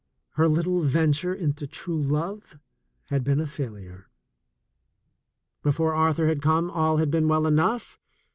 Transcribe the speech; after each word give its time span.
Her 0.31 0.47
little 0.47 0.81
venture 0.81 1.31
into 1.31 1.67
true 1.67 2.01
lov^ 2.03 2.59
had 3.09 3.23
been 3.23 3.37
such 3.37 3.47
a 3.47 3.51
failure. 3.51 4.09
Before 5.61 5.93
Arthur 5.93 6.25
had 6.25 6.39
comr^ll 6.41 6.97
had 6.97 7.11
been 7.11 7.27
well 7.27 7.45
enough. 7.45 7.99